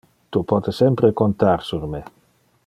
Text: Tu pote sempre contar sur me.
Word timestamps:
Tu 0.35 0.39
pote 0.51 0.73
sempre 0.77 1.11
contar 1.21 1.63
sur 1.69 1.87
me. 1.93 2.03